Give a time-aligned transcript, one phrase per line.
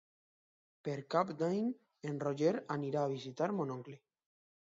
[0.87, 1.67] Per Cap d'Any
[2.11, 4.01] en Roger anirà a visitar mon oncle.